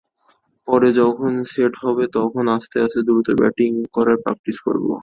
পরে 0.67 0.89
যখন 0.99 1.31
সেট 1.51 1.73
হব, 1.81 1.97
তখন 2.17 2.45
আস্তে 2.55 2.77
আস্তে 2.85 3.01
দ্রুত 3.07 3.27
ব্যাটিং 3.39 3.71
করার 3.95 4.17
প্র্যাকটিস 4.23 4.57
করব। 4.65 4.85